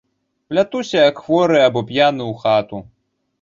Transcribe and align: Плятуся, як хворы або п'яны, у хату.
Плятуся, 0.53 1.03
як 1.09 1.21
хворы 1.25 1.59
або 1.67 1.85
п'яны, 1.91 2.23
у 2.33 2.35
хату. 2.41 2.83